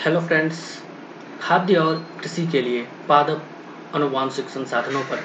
[0.00, 0.60] Hello friends
[1.40, 3.42] खाद्य और कृषि के लिए पादप
[3.94, 5.18] अनुवांशिक संसाधनों पर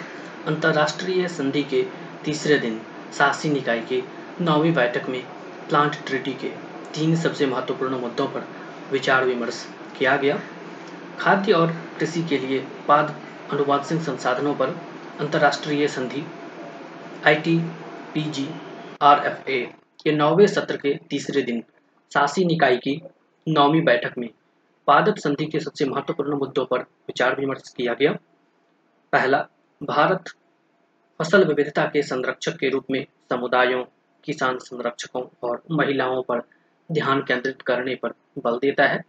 [0.47, 1.81] अंतर्राष्ट्रीय संधि के
[2.25, 2.79] तीसरे दिन
[3.17, 4.01] शासी निकाय की
[4.41, 5.21] नौवीं बैठक में
[5.69, 6.49] प्लांट ट्रिटी के
[6.95, 8.47] तीन सबसे महत्वपूर्ण मुद्दों पर
[8.91, 9.65] विचार विमर्श
[9.99, 10.39] किया गया।
[11.19, 13.15] खाद्य और कृषि के लिए पाद
[13.51, 14.77] अनुवांशिक संसाधनों पर
[15.19, 16.25] अंतर्राष्ट्रीय संधि
[17.27, 17.59] I T
[18.13, 18.49] P G
[19.01, 19.65] R F A
[20.03, 21.63] के नौवें सत्र के तीसरे दिन
[22.11, 23.01] शासी निकाय की
[23.47, 24.29] नौवीं बैठक में
[24.87, 28.11] पादप संधि के सबसे महत्वपूर्ण मुद्दों पर विचार विमर्श किया गया।
[29.11, 29.47] पहला,
[29.83, 30.23] भारत
[31.19, 33.83] फ़सल विविधता के संरक्षक के रूप में समुदायों,
[34.23, 36.41] किसान संरक्षकों और महिलाओं पर
[36.91, 39.03] ध्यान केंद्रित करने पर बल देता है।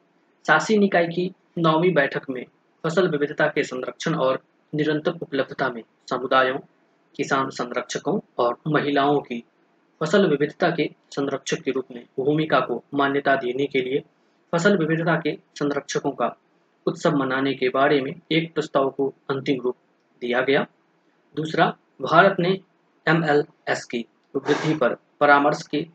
[0.46, 2.44] शासी निकाय की नौवीं बैठक में
[2.84, 4.42] फ़सल विविधता के संरक्षण और
[4.74, 6.58] निरंतर उपलब्धता में समुदायों,
[7.16, 9.44] किसान संरक्षकों और महिलाओं की
[10.00, 14.02] फ़सल विविधता के संरक्षक के रूप में भूमिका को मान्यता देने के लिए
[14.52, 16.36] फ़सल विविधता के संरक्षकों का
[16.86, 19.76] उत्सव मनाने के बारे में एक प्रस्ताव को अंतिम रूप
[20.20, 20.66] दिया गया।
[21.36, 22.60] दूसरा, भारत ने
[23.06, 24.04] एमएलएस की
[24.36, 25.86] वृद्धि पर परामर्श के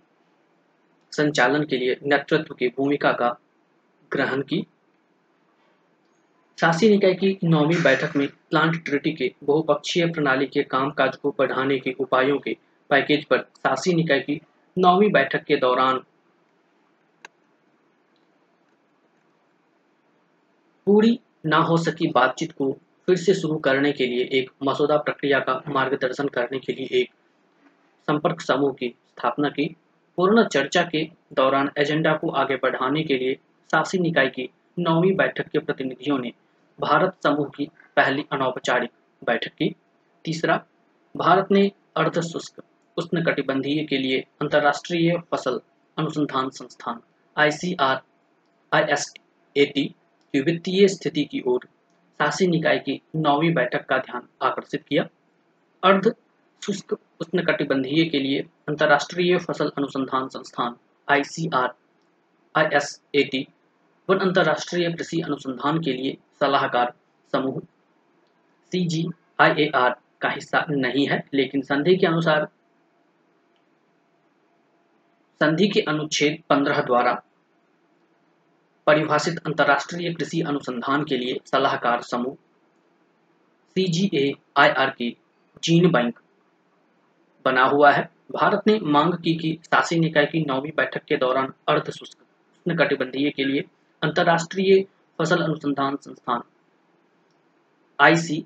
[1.12, 3.40] संचालन के लिए नेतृत्व की भूमिका का
[4.12, 4.68] ग्रहण की।
[6.60, 11.80] शासी निकाय की नौवीं बैठक में प्लांट ट्रिटी के बहुपक्षीय प्रणाली के कामकाज को बढ़ाने
[11.80, 12.58] के उपायों के
[12.90, 14.42] पैकेज पर शासी निकाय की
[14.78, 16.02] नौवीं बैठक के दौरान
[20.92, 22.72] पूरी ना हो सकी बातचीत को
[23.08, 27.10] फिर से शुरू करने के लिए एक मसौदा प्रक्रिया का मार्गदर्शन करने के लिए एक
[28.08, 29.66] संपर्क समूह की स्थापना की।
[30.18, 31.04] पूर्ण चर्चा के
[31.34, 33.36] दौरान एजेंडा को आगे बढ़ाने के लिए
[33.70, 36.34] शासी निकाय की नौवीं बैठक के प्रतिनिधियों ने
[36.80, 39.74] भारत समूह की पहली अनौपचारिक बैठक की।
[40.26, 40.62] तीसरा,
[41.16, 42.62] भारत ने अर्ध शुष्क
[42.98, 45.62] उष्ण कटिबंधीय के लिए अंतर्राष्ट्रीय फ़सल
[45.98, 47.02] अनुसंधान संस्थान
[47.38, 48.02] I C R
[48.72, 49.14] I S
[49.56, 49.90] A T
[50.34, 51.68] की वित्तीय स्थिति की ओर
[52.20, 55.08] शासी निकाय की नौवीं बैठक का ध्यान आकर्षित किया।
[55.84, 56.16] अर्ध
[56.66, 58.40] शुष्क उष्णकटिबंधीय के लिए
[58.70, 60.76] अंतर्राष्ट्रीय फ़सल अनुसंधान संस्थान,
[61.08, 61.74] आईसीआर,
[62.56, 63.48] आईएसएटी,
[64.10, 66.94] वन अंतर्राष्ट्रीय कृषि अनुसंधान के लिए सलाहकार
[67.32, 67.60] समूह,
[68.72, 72.48] सीजीआईएआर का हिस्सा नहीं है, लेकिन संधि के अनुसार,
[75.42, 77.22] संधि के अनुच्छेद 15 द्वारा
[78.88, 82.36] परिभाषित अंतर्राष्ट्रीय कृषि अनुसंधान के लिए सलाहकार समूह
[83.76, 85.16] सीजीएआईआर की
[85.64, 86.20] जीन बैंक
[87.46, 91.54] बना हुआ है। भारत ने मांग की कि शासी निकाय की नौवीं बैठक के दौरान
[91.68, 92.18] अर्ध शुष्क
[92.66, 93.64] कटिबंधीय के लिए
[94.02, 94.84] अंतर्राष्ट्रीय
[95.20, 96.42] फ़सल अनुसंधान संस्थान
[98.00, 98.44] I C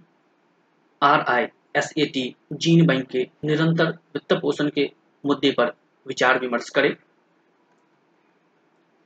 [1.02, 4.90] R I S A T gene bank के निरंतर वित्त पोषण के
[5.24, 5.74] मुद्दे पर
[6.06, 6.96] विचार विमर्श करे।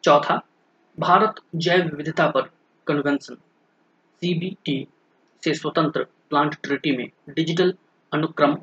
[0.03, 0.41] चौथा
[0.99, 2.41] भारत जैव विविधता पर
[2.87, 3.35] कन्वेंशन
[4.21, 4.87] सीबीटी
[5.43, 7.73] से स्वतंत्र प्लांट ट्रिटी में डिजिटल
[8.13, 8.55] अनुक्रम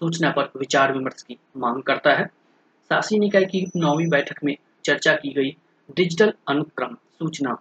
[0.00, 2.26] सूचना पर विचार विमर्श की मांग करता है।
[2.90, 5.50] शासी निकाय की नौवीं बैठक में चर्चा की गई
[5.96, 7.56] डिजिटल अनुक्रम सूचना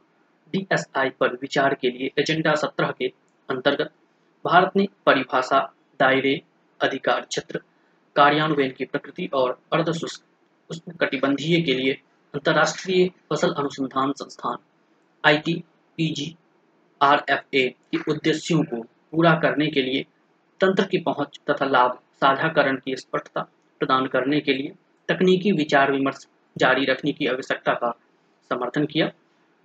[0.53, 3.07] डीएसआई पर विचार के लिए एजेंडा सत्रह के
[3.49, 3.91] अंतर्गत।
[4.45, 6.41] भारत ने परिभाषा, दायरे,
[6.81, 7.61] अधिकार क्षेत्र,
[8.15, 10.23] कार्यान्वयन की प्रकृति और अर्धशुष्क
[10.99, 12.01] कटिबंधीय के लिए
[12.33, 14.57] अंतर्राष्ट्रीय फ़सल अनुसंधान संस्थान
[15.23, 15.53] I T
[15.97, 16.25] P G
[17.01, 17.67] F के
[18.11, 20.05] उद्देश्यों को पूरा करने के लिए
[20.61, 23.41] तंत्र की पहुँच तथा लाभ साझाकरण की स्पष्टता
[23.81, 24.73] प्रदान करने के लिए
[25.09, 27.91] तकनीकी विचार विमर्श जारी रखने की आवश्यकता का
[28.51, 29.07] समर्थन किया।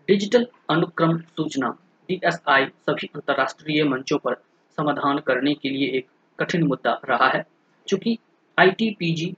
[0.08, 1.68] डिजिटल अनुक्रम सूचना
[2.08, 4.34] डीएसआई सभी अंतर्राष्ट्रीय मंचों पर
[4.78, 6.06] समाधान करने के लिए एक
[6.38, 7.44] कठिन मुद्दा रहा है,
[7.88, 8.18] चूँकि
[8.58, 9.34] I T P G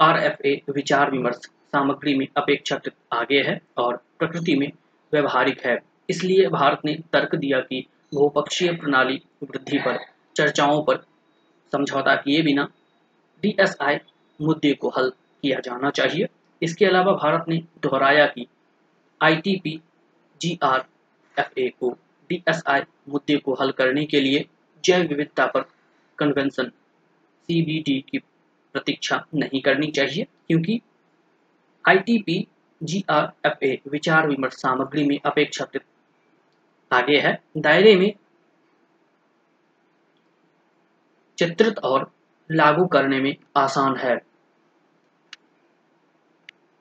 [0.00, 4.70] R F A विचार विमर्श सामग्री में अपेक्षाकृत आगे है और प्रकृति में
[5.12, 5.78] व्यवहारिक है।
[6.10, 9.98] इसलिए भारत ने तर्क दिया कि बहुपक्षीय प्रणाली वृद्धि पर
[10.36, 11.04] चर्चाओं पर
[11.72, 12.68] समझौता किए बिना
[13.42, 13.96] डीएसआई
[14.40, 15.10] मुद्दे को हल
[15.42, 16.26] किया जाना चाहिए।
[16.62, 18.46] इसके अलावा भारत ने दोहराया कि
[19.20, 19.80] आईटीपी
[20.40, 21.90] जीआरएफए को
[22.30, 24.44] डीएसआई मुद्दे को हल करने के लिए
[24.84, 25.64] जैव विविधता पर
[26.18, 26.68] कन्वेंशन,
[27.48, 28.18] सीबीडी की
[28.74, 30.80] प्रतीक्षा नहीं करनी चाहिए, क्योंकि
[31.88, 32.46] आईटीपी
[32.82, 35.84] जीआरएफए विचार विमर्श सामग्री में अपेक्षाकृत
[36.92, 38.14] आगे है। दायरे में
[41.38, 42.12] चित्रित और
[42.52, 44.33] लागू करने में आसान है।